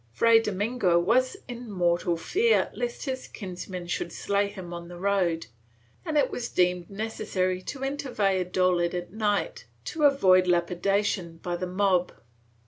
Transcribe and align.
Fray 0.11 0.39
Domingo 0.39 0.99
was 0.99 1.37
in 1.47 1.69
mortal 1.69 2.17
fear 2.17 2.71
lest 2.73 3.05
his 3.05 3.27
kinsmen 3.27 3.85
should 3.85 4.11
slay 4.11 4.47
him 4.47 4.73
on 4.73 4.87
the 4.87 4.97
road, 4.97 5.45
and 6.03 6.17
it 6.17 6.31
was 6.31 6.49
deemed 6.49 6.89
necessary 6.89 7.61
to 7.61 7.83
enter 7.83 8.09
Valladolid 8.09 8.95
at 8.95 9.13
night 9.13 9.65
to 9.85 10.01
avoid 10.05 10.47
lapidation 10.47 11.37
by 11.43 11.55
the 11.55 11.67
mob. 11.67 12.13